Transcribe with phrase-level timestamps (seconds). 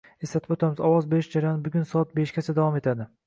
[0.27, 3.11] Eslatib oʻtamiz, ovoz berish jarayoni bugun soat beshgacha davom etadi.